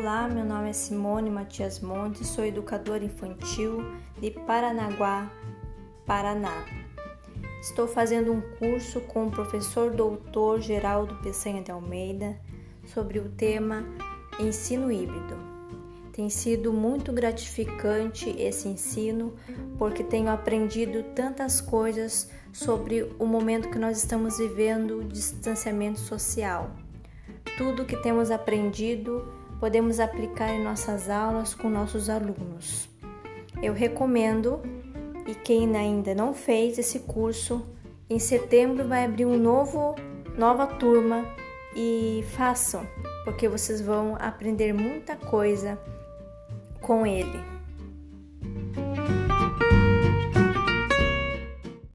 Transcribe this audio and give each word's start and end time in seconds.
Olá, 0.00 0.26
meu 0.26 0.46
nome 0.46 0.70
é 0.70 0.72
Simone 0.72 1.28
Matias 1.28 1.78
Montes, 1.78 2.28
sou 2.28 2.42
educadora 2.42 3.04
infantil 3.04 3.84
de 4.18 4.30
Paranaguá, 4.30 5.30
Paraná. 6.06 6.64
Estou 7.60 7.86
fazendo 7.86 8.32
um 8.32 8.40
curso 8.40 9.02
com 9.02 9.26
o 9.26 9.30
professor 9.30 9.90
doutor 9.90 10.58
Geraldo 10.58 11.16
Peçanha 11.16 11.62
de 11.62 11.70
Almeida 11.70 12.40
sobre 12.86 13.18
o 13.18 13.28
tema 13.28 13.84
ensino 14.38 14.90
híbrido. 14.90 15.36
Tem 16.14 16.30
sido 16.30 16.72
muito 16.72 17.12
gratificante 17.12 18.30
esse 18.38 18.68
ensino 18.68 19.34
porque 19.76 20.02
tenho 20.02 20.30
aprendido 20.30 21.02
tantas 21.14 21.60
coisas 21.60 22.30
sobre 22.54 23.02
o 23.18 23.26
momento 23.26 23.68
que 23.68 23.78
nós 23.78 23.98
estamos 23.98 24.38
vivendo 24.38 25.04
de 25.04 25.12
distanciamento 25.12 26.00
social. 26.00 26.70
Tudo 27.58 27.84
que 27.84 27.98
temos 27.98 28.30
aprendido 28.30 29.38
podemos 29.60 30.00
aplicar 30.00 30.48
em 30.48 30.64
nossas 30.64 31.10
aulas 31.10 31.54
com 31.54 31.68
nossos 31.68 32.08
alunos. 32.08 32.88
Eu 33.62 33.74
recomendo 33.74 34.62
e 35.26 35.34
quem 35.34 35.76
ainda 35.76 36.14
não 36.14 36.32
fez 36.32 36.78
esse 36.78 37.00
curso, 37.00 37.64
em 38.08 38.18
setembro 38.18 38.88
vai 38.88 39.04
abrir 39.04 39.26
um 39.26 39.38
novo 39.38 39.94
nova 40.36 40.66
turma 40.66 41.24
e 41.76 42.24
façam, 42.30 42.86
porque 43.24 43.46
vocês 43.46 43.80
vão 43.80 44.16
aprender 44.18 44.72
muita 44.72 45.14
coisa 45.14 45.78
com 46.80 47.06
ele. 47.06 47.59